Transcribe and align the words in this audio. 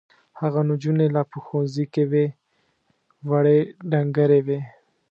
هغه 0.39 0.61
نجونې 0.69 1.07
لا 1.15 1.21
په 1.31 1.37
ښوونځي 1.45 1.85
کې 1.93 2.03
وې 2.11 2.25
وړې 3.29 3.57
ډنګرې 3.91 4.39
وې. 4.47 4.59